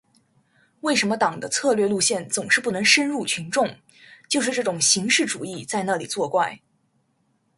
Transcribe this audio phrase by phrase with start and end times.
[0.79, 3.77] 为什么党的策略路线总是不能深入群众，
[4.27, 6.59] 就是这种形式主义在那里作怪。